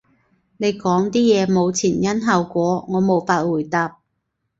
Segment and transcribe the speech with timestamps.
[0.57, 3.99] 你講啲嘢冇前因後果，我無法回答